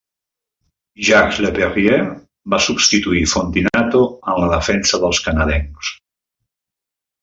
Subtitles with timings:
[1.09, 1.99] Jacques Laperriere
[2.55, 4.03] va substituir Fontinato
[4.35, 5.97] en la defensa dels canadencs.